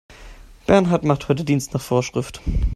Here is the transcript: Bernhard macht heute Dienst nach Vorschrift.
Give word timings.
Bernhard 0.65 1.03
macht 1.03 1.29
heute 1.29 1.43
Dienst 1.43 1.75
nach 1.75 1.81
Vorschrift. 1.81 2.41